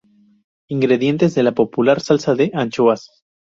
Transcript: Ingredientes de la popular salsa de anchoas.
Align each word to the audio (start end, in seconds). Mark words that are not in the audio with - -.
Ingredientes 0.69 1.35
de 1.35 1.43
la 1.43 1.51
popular 1.53 2.01
salsa 2.01 2.33
de 2.33 2.49
anchoas. 2.55 3.07